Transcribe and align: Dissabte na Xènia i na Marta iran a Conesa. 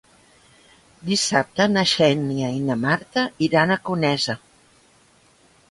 Dissabte 1.09 1.67
na 1.73 1.83
Xènia 1.91 2.49
i 2.57 2.65
na 2.71 2.79
Marta 2.87 3.27
iran 3.49 3.75
a 3.75 3.79
Conesa. 3.91 4.39